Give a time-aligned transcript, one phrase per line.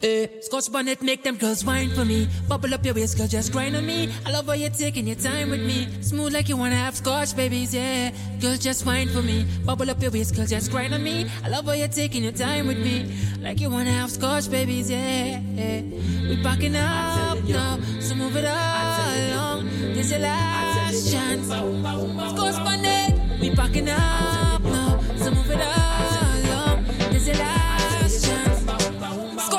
[0.00, 2.26] Hey, Scotch bonnet make them girls wine for me.
[2.48, 4.10] Bubble up your waist, girl, just grind on me.
[4.24, 5.88] I love how you're taking your time with me.
[6.00, 8.10] Smooth like you wanna have Scotch, babies, yeah.
[8.40, 9.44] Girl, just wine for me.
[9.66, 11.28] Bubble up your waist, girl, just grind on me.
[11.44, 13.14] I love how you're taking your time with me.
[13.42, 15.38] Like you wanna have Scotch, babies, yeah.
[15.52, 15.82] yeah.
[15.82, 19.68] We packing up now, so move it all along.
[19.92, 21.46] This is your last chance.
[21.46, 23.38] Scotch bonnet, eh.
[23.38, 25.89] we packing up now, so move it all.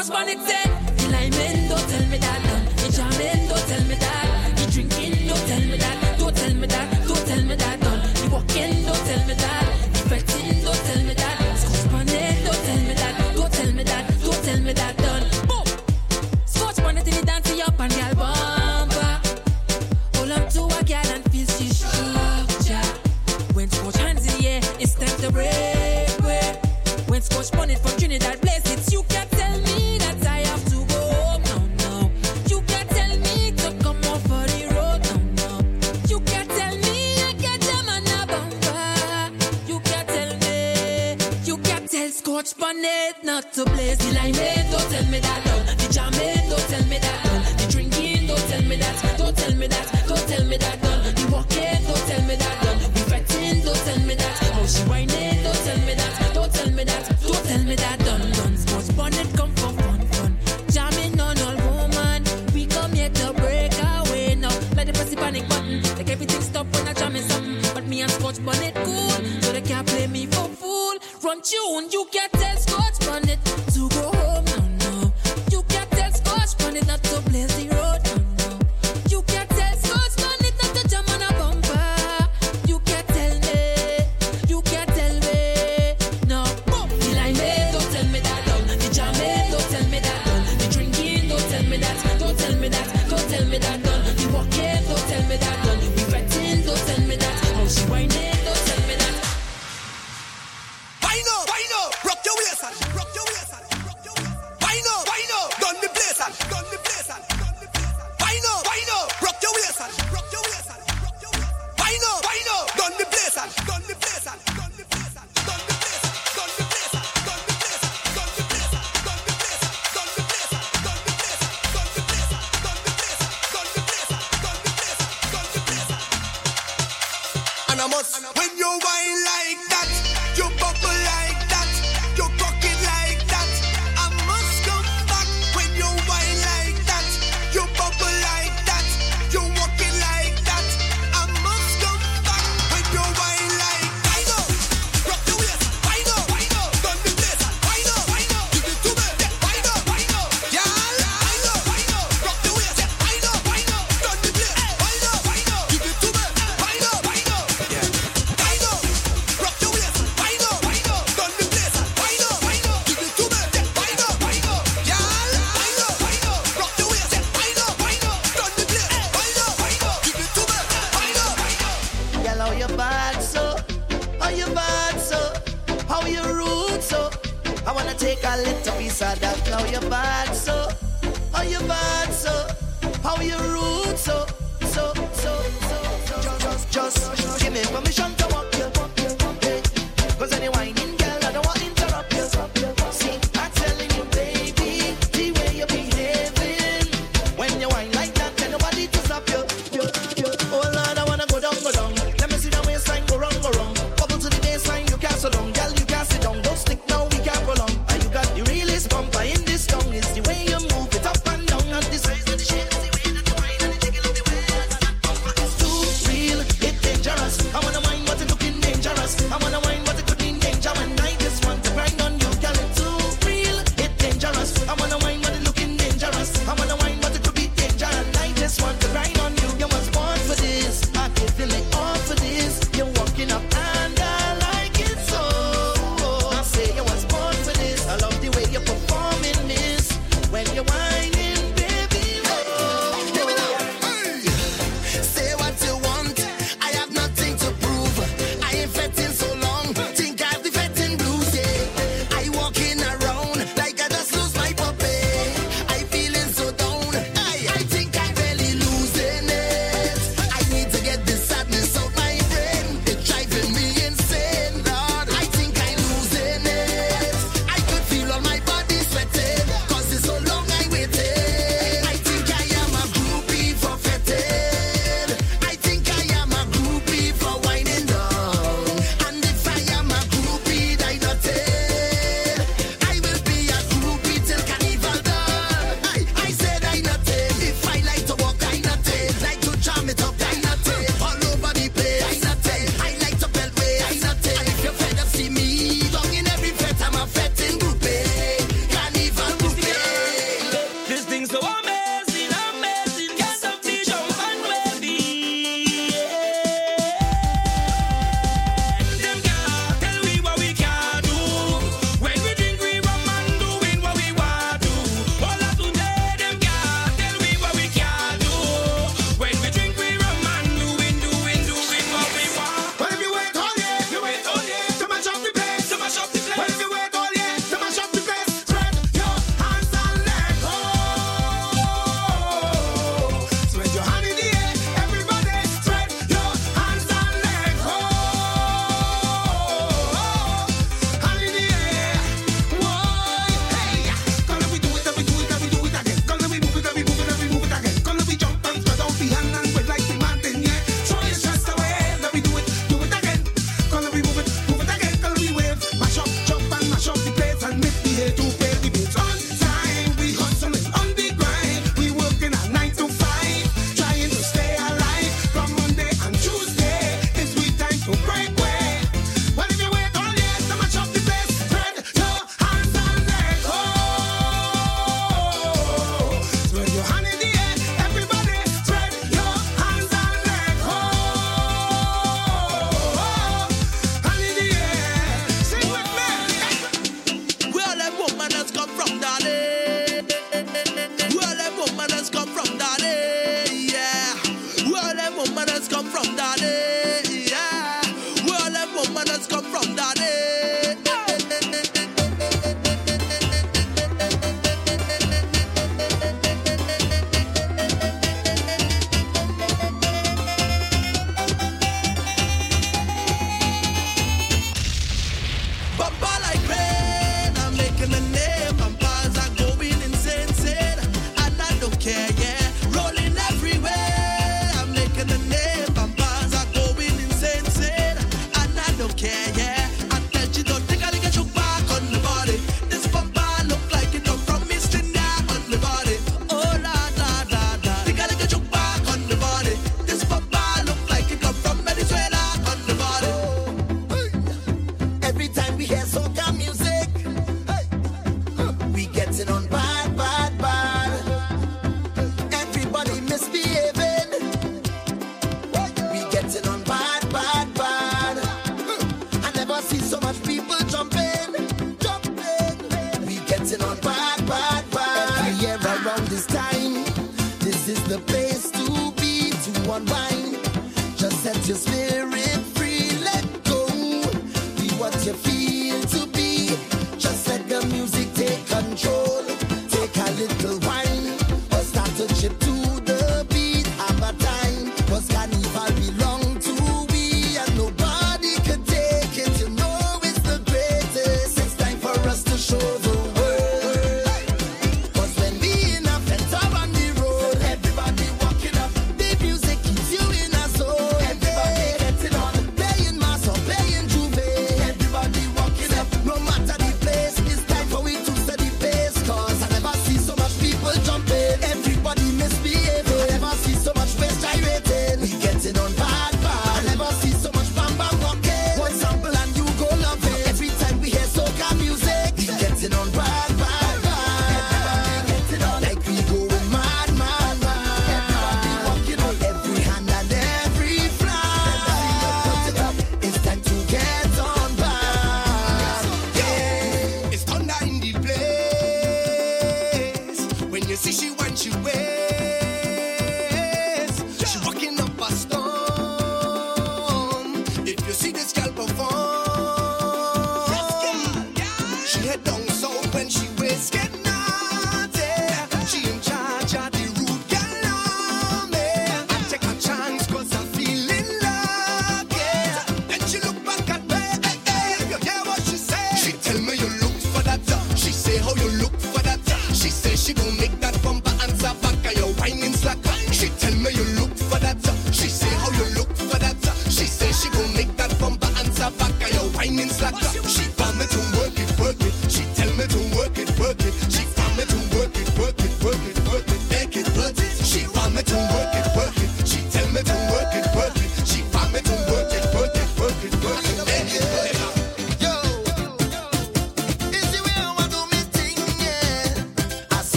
[0.00, 0.64] Cause man it say,
[0.96, 2.40] the lineman don't tell me that.
[2.80, 4.56] The jamming don't tell me that.
[4.56, 6.18] The drinking don't tell me that.
[6.18, 7.06] Don't tell me that.
[7.06, 7.80] Don't tell me that.
[7.80, 8.02] Don't.
[8.16, 9.64] The walking don't tell me that.
[9.92, 11.36] The fretting don't tell me that.
[11.58, 13.34] Scotch bonnet don't tell me that.
[13.36, 14.04] Don't tell me that.
[14.24, 14.96] Don't tell me that.
[14.96, 15.26] Done.
[15.46, 15.66] Boom.
[16.46, 19.20] Scotch bonnet in the dance up and gal bumper.
[20.16, 22.88] Hold up to a gal and feel she structure.
[23.52, 26.56] When scotch hands in the air, it's time to break away.
[27.06, 29.39] When scotch bonnet from Trinidad, blaze it, you can't.
[42.50, 43.98] touch bonnet, not to blaze.
[43.98, 45.44] The limeade, don't tell me that.
[45.78, 47.58] The jamming, don't tell me that.
[47.58, 49.18] The drinking, don't tell me that.
[49.18, 50.04] Don't tell me that.
[50.08, 50.80] Don't tell me that.
[50.80, 52.64] The walking, don't tell me that.
[52.64, 52.74] No.
[52.74, 54.38] The fretting, don't tell me that.
[54.38, 56.34] How she whining, don't tell me that.
[56.34, 57.20] Don't tell me that.
[57.22, 57.98] Don't tell me that.
[57.98, 58.56] Done, done.
[58.56, 60.36] Sports on come for fun, fun.
[60.70, 62.24] Jamming on all woman.
[62.54, 64.54] We come here to break away now.
[64.76, 65.82] Like the press the button.
[65.96, 67.74] Like everything stop when I jamming something.
[67.74, 69.10] But me and sports on cool,
[69.42, 70.94] so they can't play me for fool.
[71.22, 72.39] Run tune, you get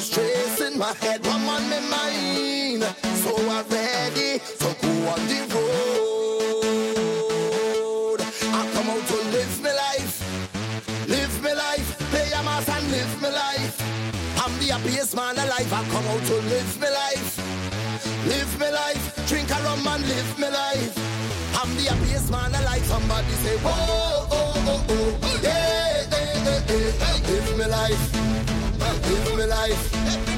[0.00, 1.60] stress in my head, on my.
[3.22, 6.20] So I'm ready to go on the road.
[8.20, 10.14] I come out to live my life,
[11.08, 13.76] live my life, a and live my life.
[14.42, 15.72] I'm the happiest man alive.
[15.72, 17.38] I come out to live my life,
[18.26, 20.96] live my life, drink a rum and live my life.
[21.60, 22.84] I'm the happiest man alive.
[22.86, 28.39] Somebody say, whoa, oh, oh, oh, oh yeah, yeah, yeah, live my life
[29.68, 30.29] life.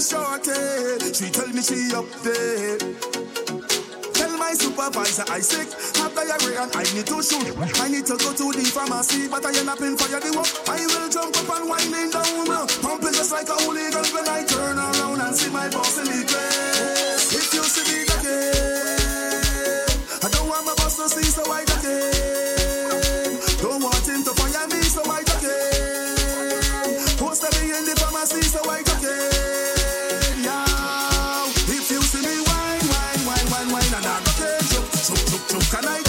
[0.00, 0.54] shorty.
[1.12, 2.78] She tell me she up there.
[4.14, 7.46] Tell my supervisor I sick, have diarrhea and I need to shoot.
[7.80, 10.50] I need to go to the pharmacy, but I end up in fire the work.
[10.68, 14.78] I will jump up and wind down, pumping just like a hooligan when I turn
[14.78, 16.57] around and see my boss in the grave.
[35.70, 36.07] かない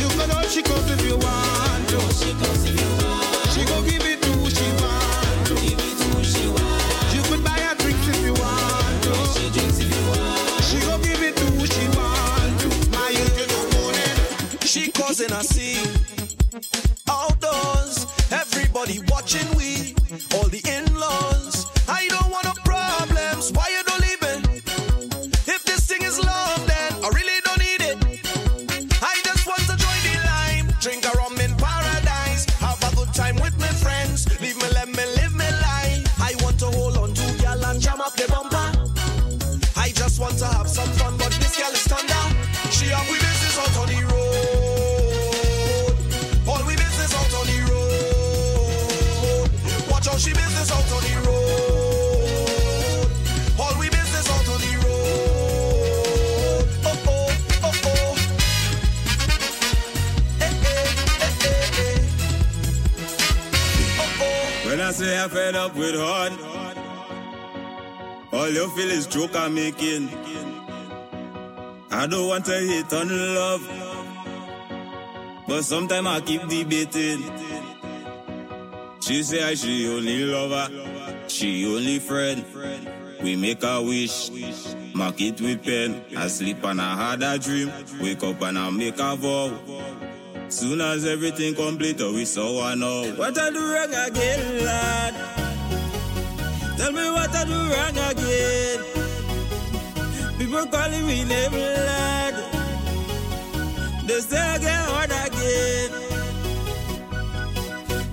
[0.00, 2.00] You can all she goes if you want to.
[2.12, 3.50] She if you want.
[3.52, 5.54] She go give it to who she want to.
[5.54, 7.14] Give it to who she want.
[7.14, 9.12] You could buy her drinks if you want to.
[9.34, 10.64] She drinks if you want.
[10.64, 12.68] She go give it to who she want to.
[12.90, 14.64] My youth, don't own it.
[14.64, 16.95] She causing a scene
[69.16, 70.10] joke I'm making.
[71.90, 73.66] I don't want to hate on love,
[75.48, 77.22] but sometimes I keep debating.
[79.00, 80.68] She say I she only lover,
[81.28, 82.44] she only friend.
[83.22, 84.30] We make a wish,
[84.94, 86.04] mark it with pen.
[86.14, 89.50] I sleep and I had a dream, wake up and I make a vow.
[90.48, 93.04] Soon as everything complete, oh, we saw one now.
[93.14, 95.14] What I do wrong again, lad?
[96.76, 98.95] Tell me what I do wrong again.
[100.46, 102.34] People calling me name, lad.
[104.06, 105.90] They say I get hard again.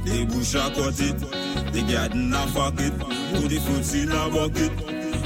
[0.04, 1.20] The bush a cut it,
[1.72, 4.74] the garden a fuck it, put the fruits in a bucket.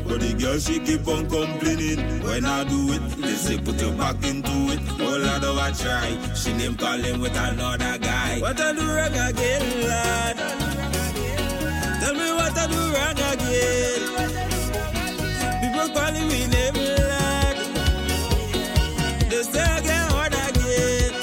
[0.05, 3.01] But the girl she keep on complaining when I do it.
[3.21, 4.81] They say put your back into it.
[4.99, 6.11] Oh lad, oh I try.
[6.33, 8.41] She name calling with another guy.
[8.41, 10.37] What I do wrong again, lad?
[12.01, 14.46] Tell me what I do wrong again.
[15.97, 16.29] Calling
[19.81, 21.13] get hard again.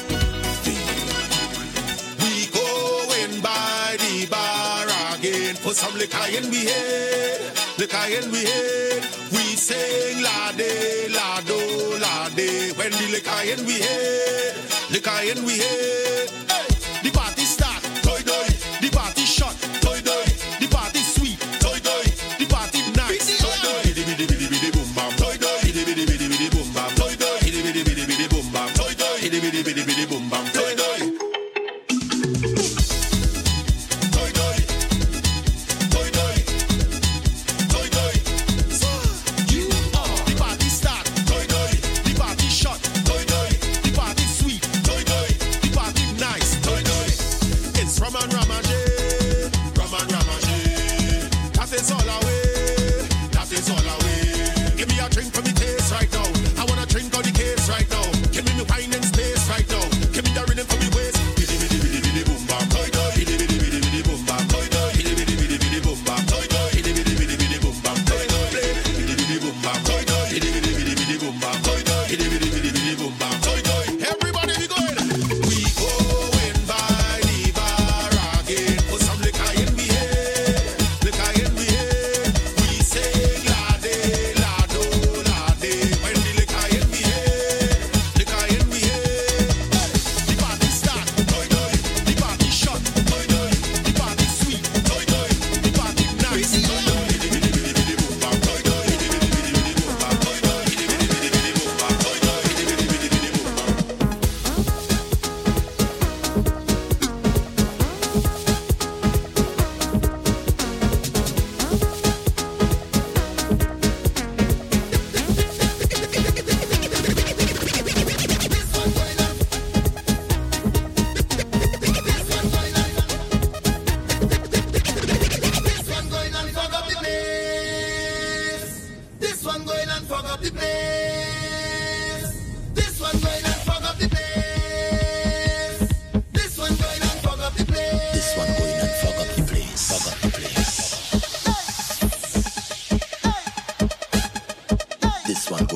[2.18, 5.54] We going by the bar again.
[5.62, 7.40] Put some liquor in we head,
[7.78, 9.02] liquor in we head.
[9.30, 11.60] We sing la de, la do,
[12.00, 12.72] la de.
[12.72, 14.56] When the liquor in we head,
[14.90, 16.43] liquor in we head.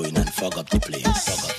[0.02, 1.24] going and fog up the place.
[1.28, 1.57] Fog up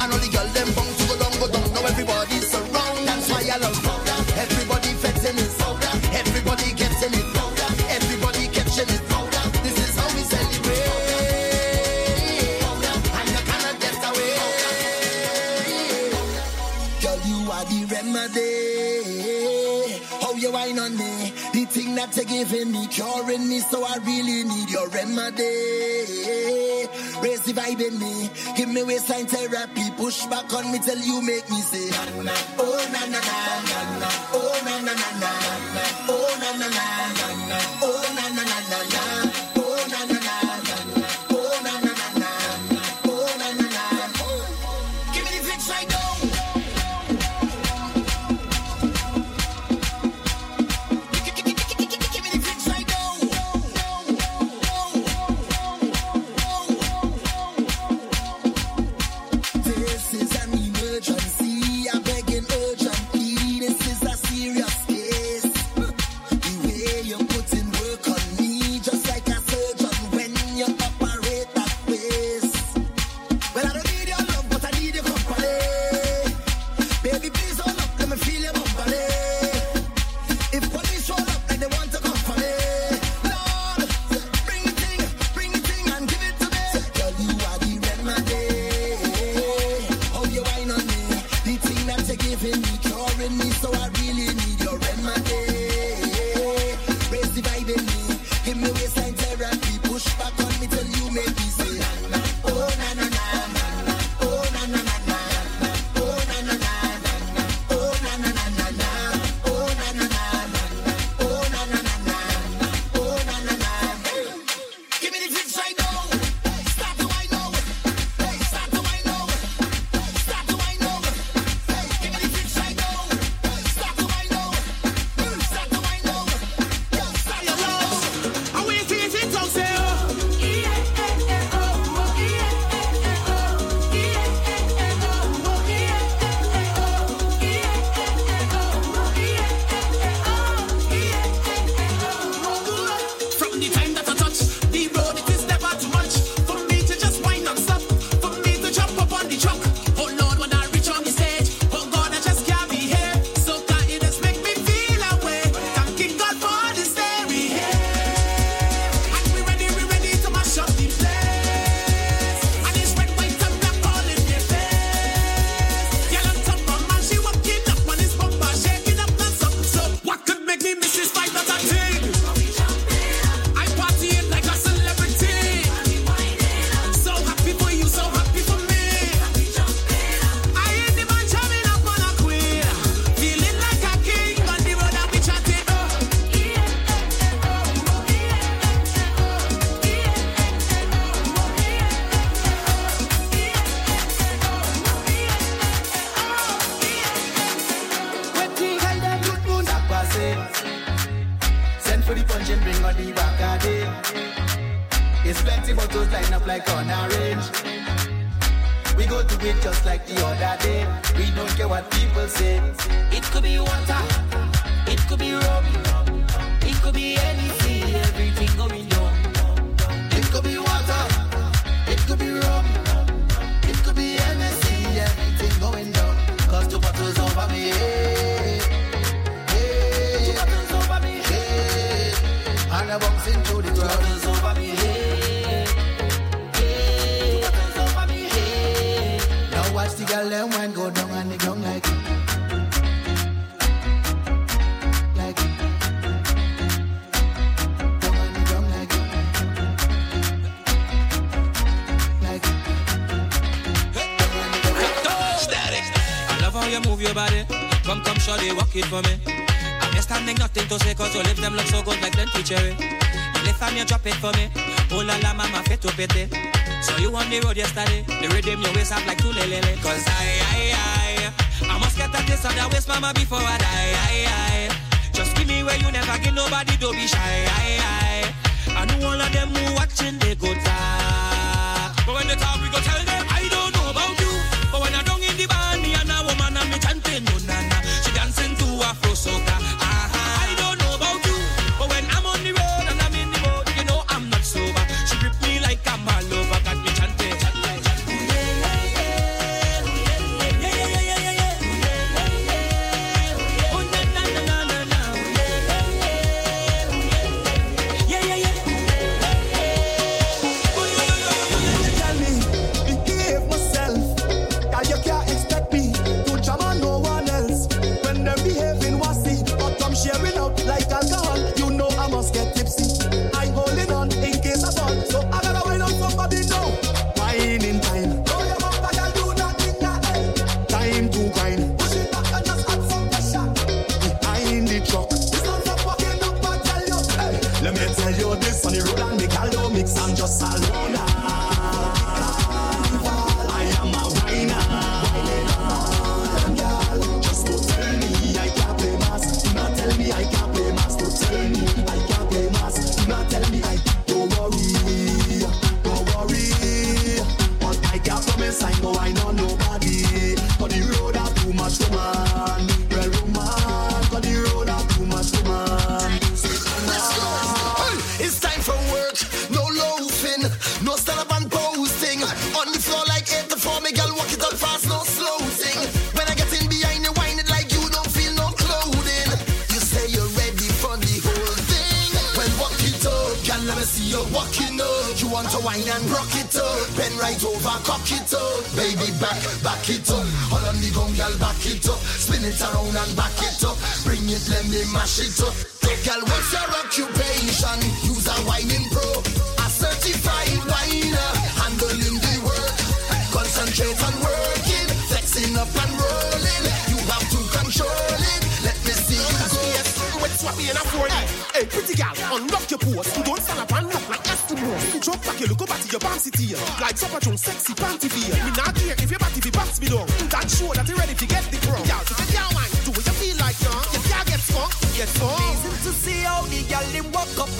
[0.00, 1.68] And all the girl them bound to go down, go down.
[1.74, 3.04] Now everybody's around.
[3.04, 4.18] That's why I love powder.
[4.40, 5.52] Everybody flexing it.
[6.16, 7.26] Everybody getting it.
[7.90, 9.02] Everybody catching it.
[9.62, 10.88] This is how we celebrate.
[13.12, 14.34] And you cannot get away.
[17.02, 18.52] Girl, you are the remedy.
[20.22, 21.32] How you whine on me?
[21.52, 25.99] The thing that you're giving me, curing me, so I really need your remedy.
[27.22, 28.30] Raise the vibe in me.
[28.56, 29.90] Give me waistline therapy.
[29.96, 31.90] Push back on me till you make me say,
[32.58, 35.30] Oh na na na, oh na na na,
[36.08, 36.99] oh na na na.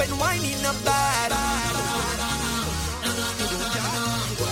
[0.03, 1.31] and wine in a bad.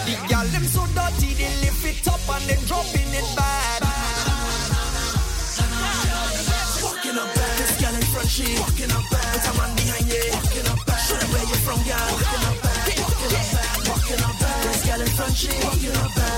[0.07, 3.83] The gal them so dirty, they lift it up and they in it bad.
[6.83, 9.33] Walking up bad, this gal in front she walking up bad.
[9.33, 11.01] But I'm on behind you, walking up bad.
[11.07, 12.09] Show them where you from, gal.
[12.13, 14.65] Walking up bad, walking up bad, walking up bad.
[14.65, 16.38] This gal in front she walking up bad.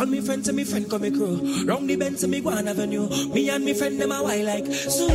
[0.00, 1.36] Call me friend, say me friend, call me crew.
[1.66, 3.06] Round the bend, say me go avenue.
[3.34, 4.64] Me and me friend, them a wild like.
[4.64, 5.06] So,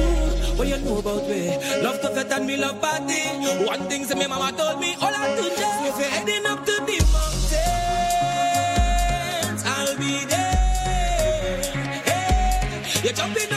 [0.57, 1.57] what you know about me?
[1.81, 3.19] Love tougher than me love party.
[3.65, 6.63] One thing say me mama told me, all I do just if you're heading up
[6.67, 7.63] to the mountains,
[9.65, 11.63] I'll be there.
[12.05, 13.54] Hey, you're jumping.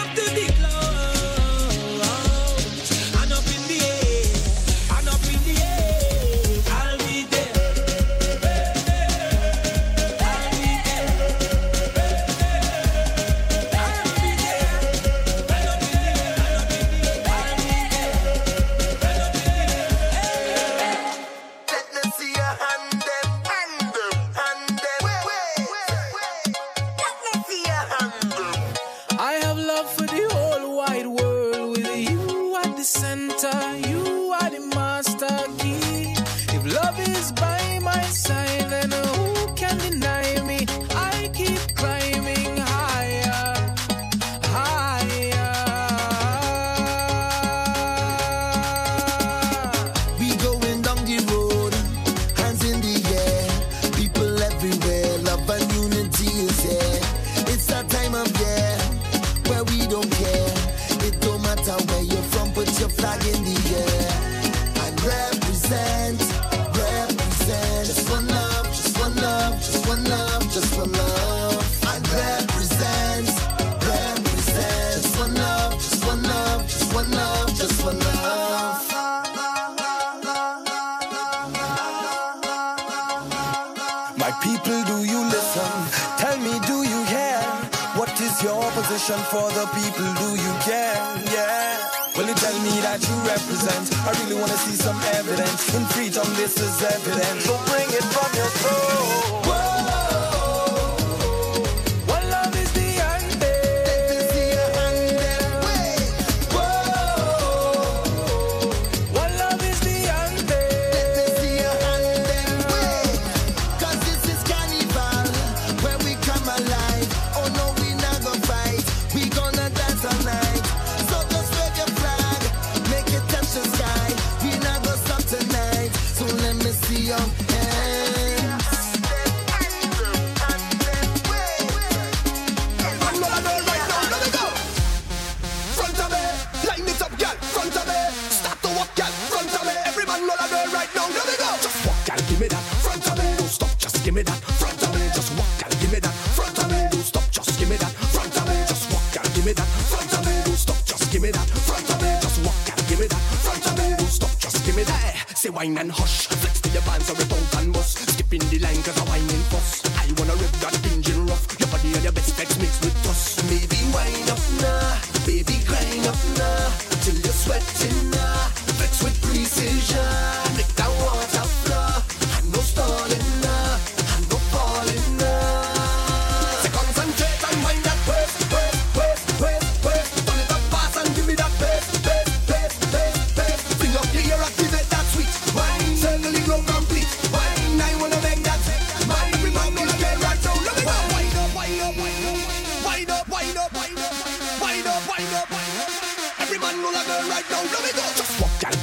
[96.60, 97.17] is everything.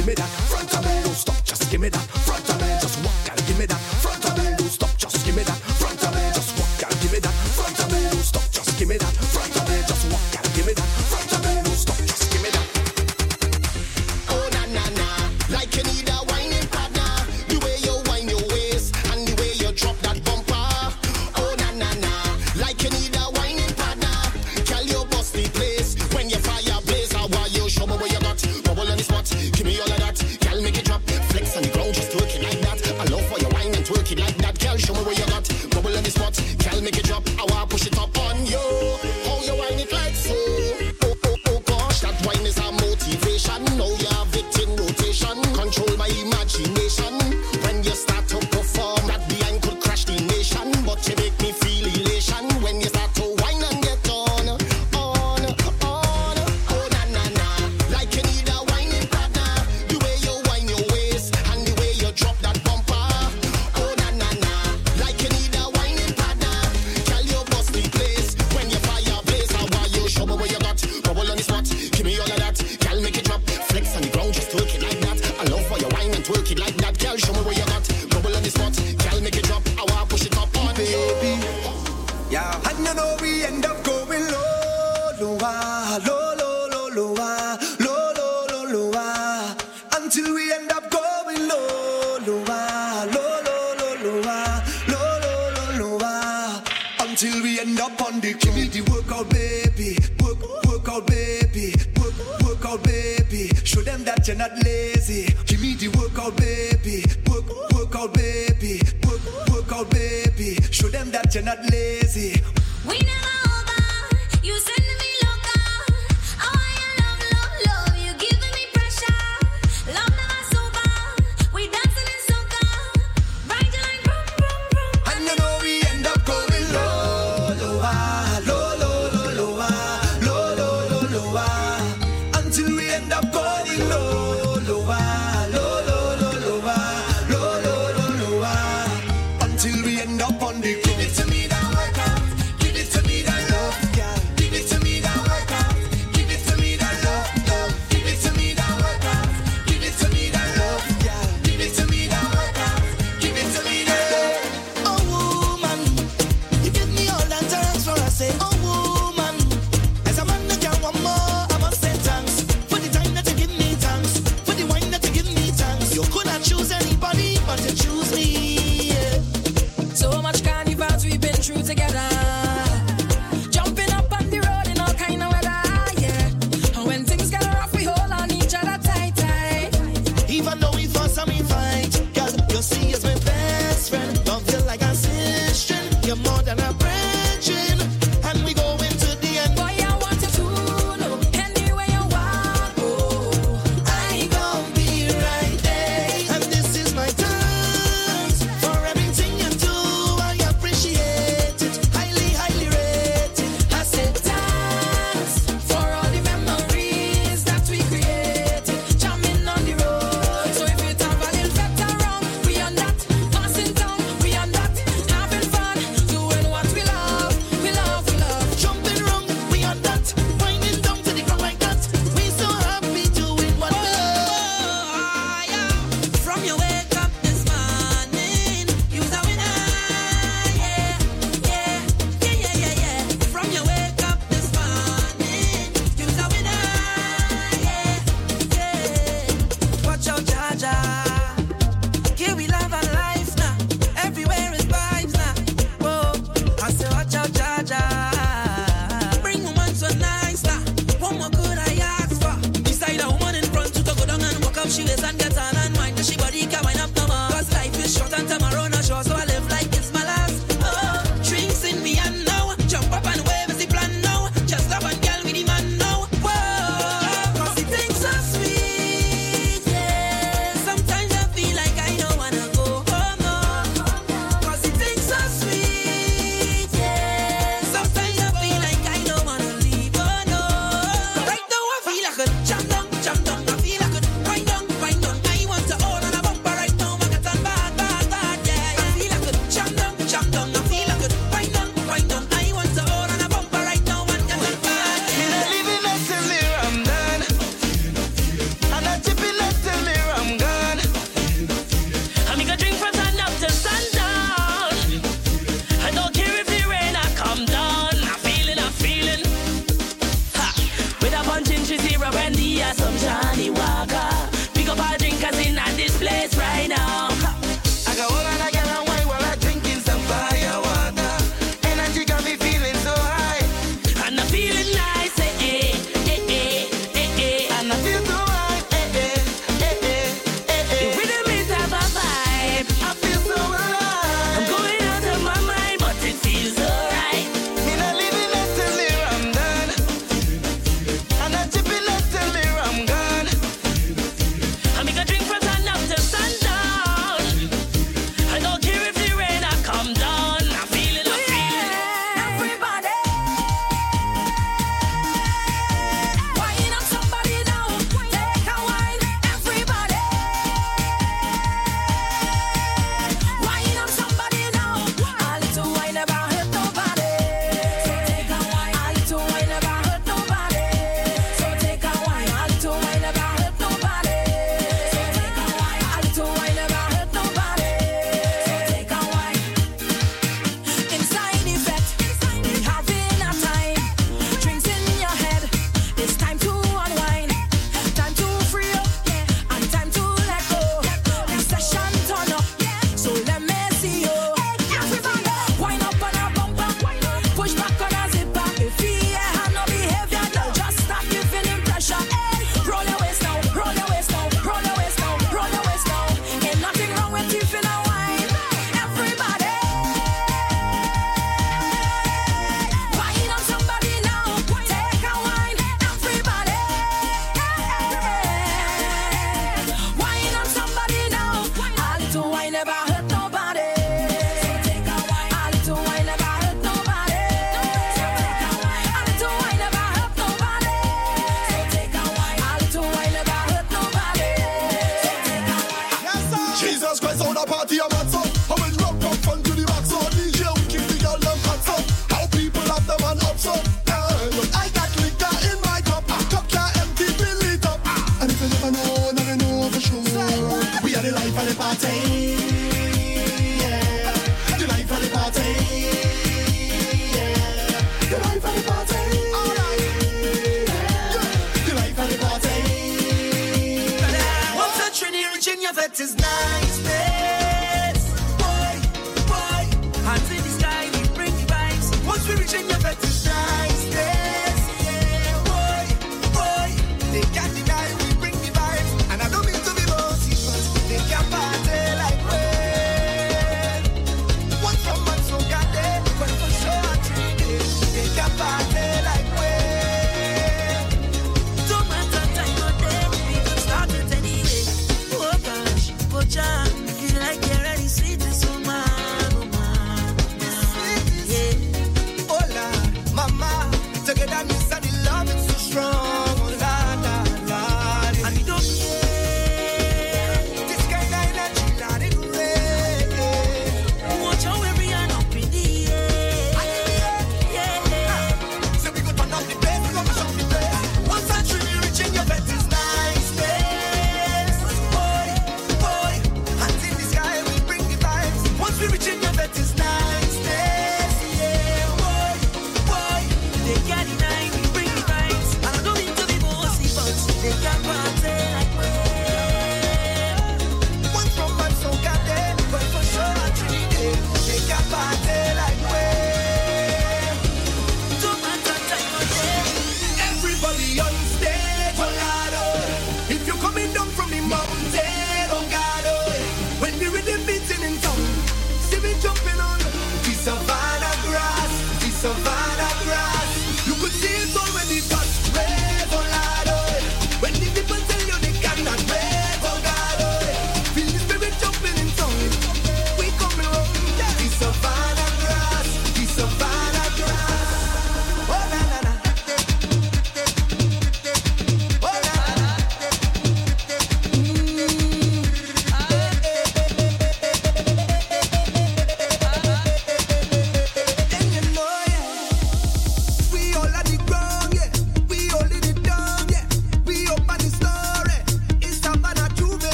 [0.00, 0.28] give me that.
[0.48, 2.00] Front of me, don't stop, just give me that.
[2.24, 2.39] Front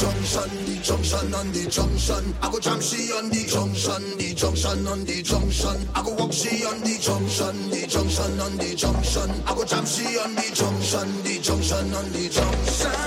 [0.00, 2.34] junction, the junction, on the junction.
[2.40, 2.82] I go jump.
[2.82, 5.88] she on the junction, the junction, on the junction.
[5.94, 9.30] I go walk she on the junction, the junction, on the junction.
[9.46, 9.86] I go jump.
[9.86, 12.99] she on the junction, the junction, on the junction.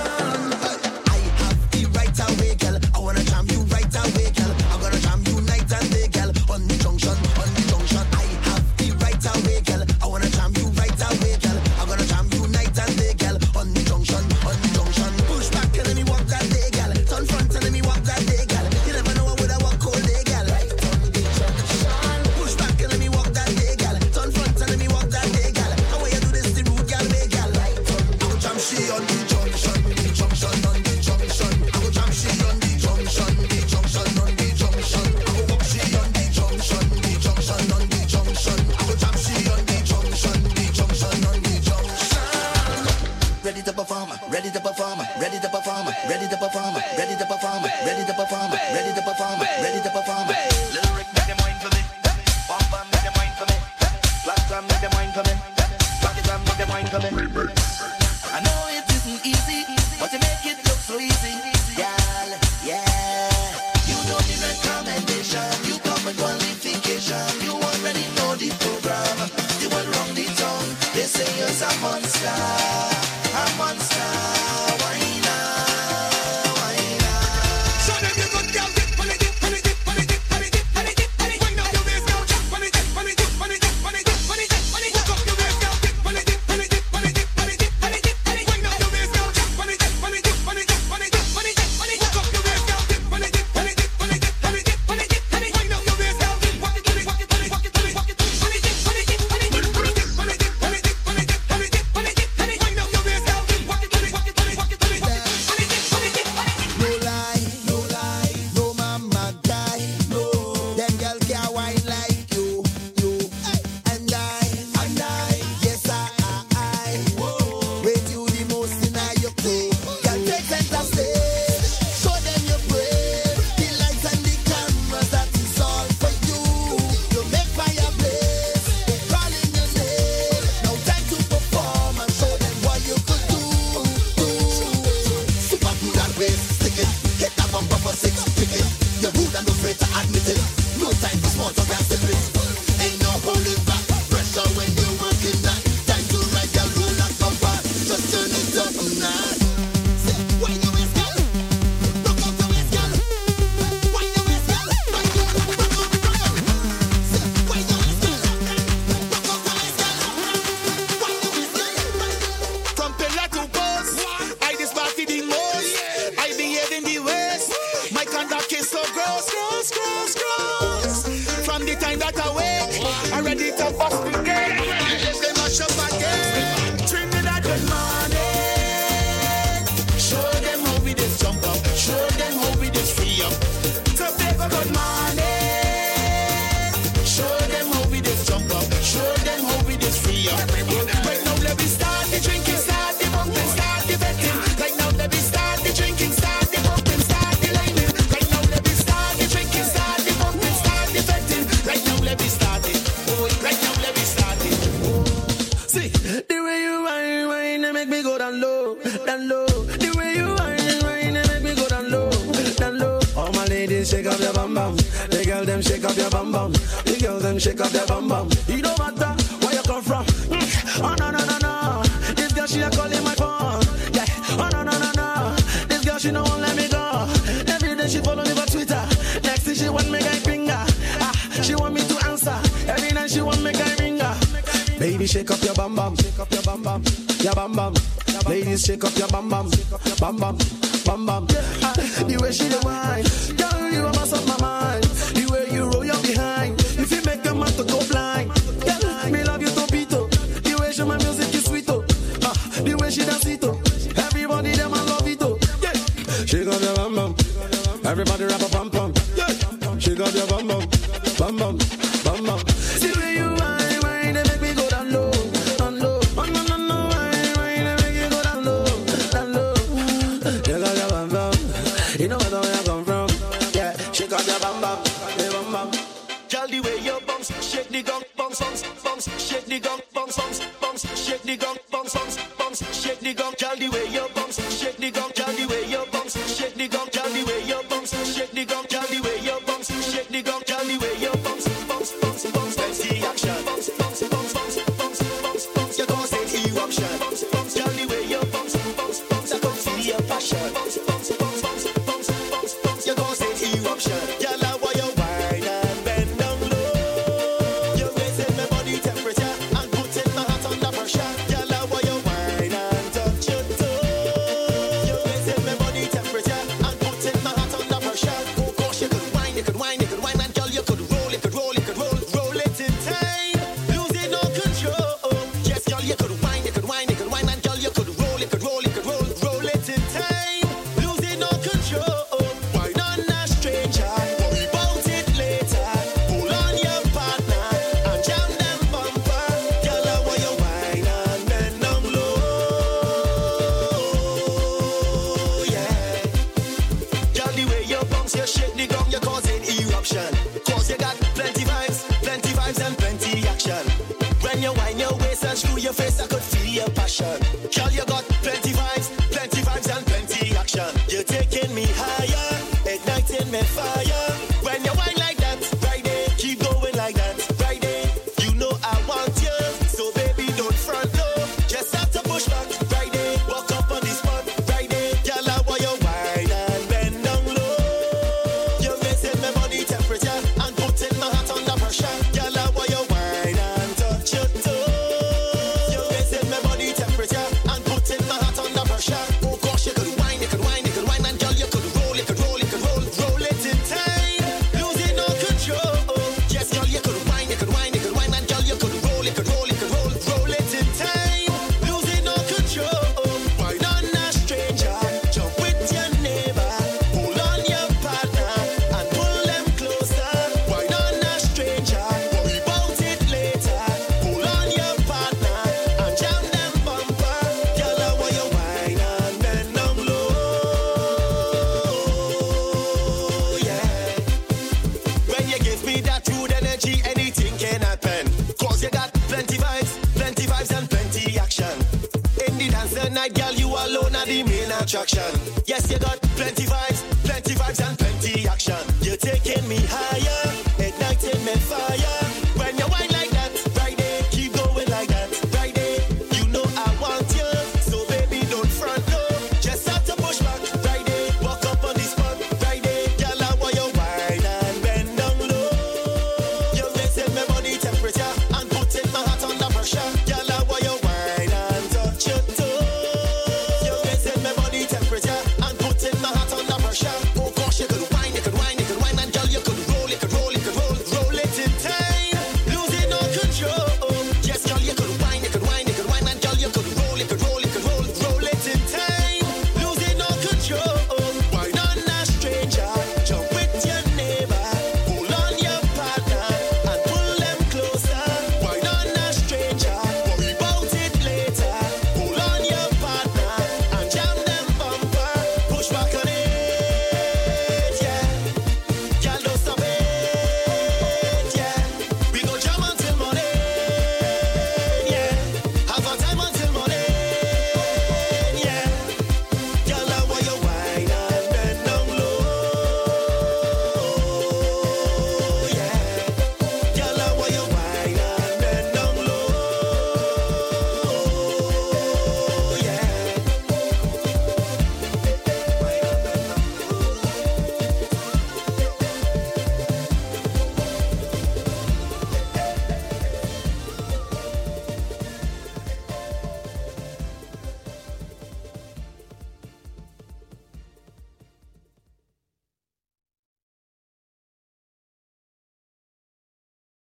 [279.54, 279.83] The gong,